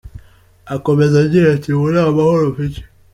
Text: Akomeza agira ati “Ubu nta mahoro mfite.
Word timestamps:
Akomeza 0.75 1.15
agira 1.25 1.45
ati 1.55 1.67
“Ubu 1.71 1.85
nta 1.93 2.05
mahoro 2.15 2.43
mfite. 2.53 2.79